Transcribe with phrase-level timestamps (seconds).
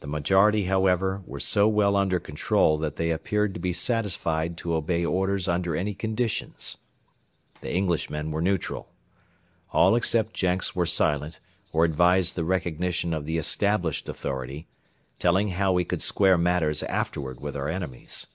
[0.00, 4.74] The majority, however, were so well under control that they appeared to be satisfied to
[4.74, 6.78] obey orders under any conditions.
[7.60, 8.88] The Englishmen were neutral.
[9.70, 11.38] All except Jenks were silent
[11.72, 14.66] or advised the recognition of the established authority,
[15.20, 18.26] telling how we could square matters afterward with our enemies.